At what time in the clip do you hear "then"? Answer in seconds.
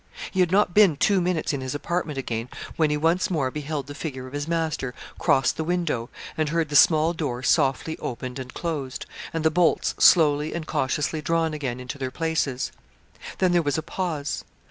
13.37-13.51